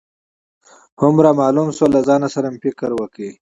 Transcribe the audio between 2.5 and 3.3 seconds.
مې فکر وکړ.